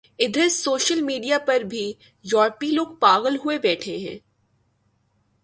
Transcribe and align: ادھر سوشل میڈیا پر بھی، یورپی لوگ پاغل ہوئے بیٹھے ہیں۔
ادھر 0.19 0.47
سوشل 0.49 1.01
میڈیا 1.01 1.37
پر 1.45 1.59
بھی، 1.69 1.85
یورپی 2.25 2.71
لوگ 2.71 2.95
پاغل 2.99 3.35
ہوئے 3.35 3.57
بیٹھے 3.57 3.97
ہیں۔ 3.97 4.17